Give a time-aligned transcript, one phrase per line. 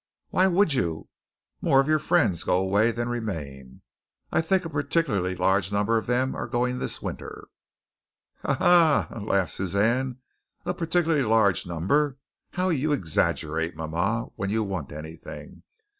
[0.31, 1.09] "Why would you?
[1.61, 3.83] More of your friends go away than remain.
[4.31, 7.49] I think a particularly large number of them are going this winter."
[8.41, 8.55] "Ha!
[8.55, 9.07] Ha!
[9.11, 9.19] Ho!
[9.19, 10.17] Ho!" laughed Suzanne.
[10.65, 12.17] "A particularly large number.
[12.53, 15.61] How you exaggerate, mama, when you want anything.